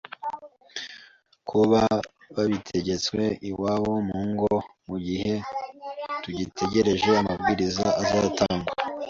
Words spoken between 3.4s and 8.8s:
iwabo mu ngo mu gihe tugitegereje amabwiriza azatangwa